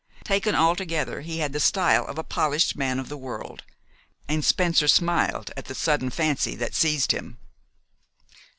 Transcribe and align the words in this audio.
Taken 0.23 0.55
altogether, 0.55 1.21
he 1.21 1.37
had 1.41 1.53
the 1.53 1.59
style 1.59 2.07
of 2.07 2.17
a 2.17 2.23
polished 2.23 2.75
man 2.75 2.97
of 2.97 3.07
the 3.07 3.17
world, 3.17 3.61
and 4.27 4.43
Spencer 4.43 4.87
smiled 4.87 5.51
at 5.55 5.65
the 5.65 5.75
sudden 5.75 6.09
fancy 6.09 6.55
that 6.55 6.73
seized 6.73 7.11
him. 7.11 7.37